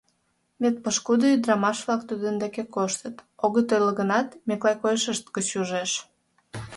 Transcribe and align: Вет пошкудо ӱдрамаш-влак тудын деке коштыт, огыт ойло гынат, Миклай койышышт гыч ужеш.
Вет 0.61 0.75
пошкудо 0.83 1.25
ӱдрамаш-влак 1.35 2.01
тудын 2.09 2.35
деке 2.43 2.63
коштыт, 2.75 3.15
огыт 3.45 3.67
ойло 3.75 3.91
гынат, 3.99 4.27
Миклай 4.47 4.75
койышышт 4.81 5.25
гыч 5.35 5.47
ужеш. 5.61 5.91